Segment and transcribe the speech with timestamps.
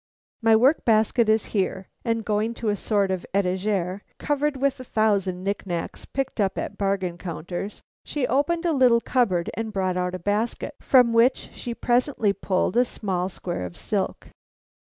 [0.41, 4.83] "My work basket is here." And going to a sort of etagère covered with a
[4.83, 9.97] thousand knick knacks picked up at bargain counters, she opened a little cupboard and brought
[9.97, 14.29] out a basket, from which she presently pulled a small square of silk.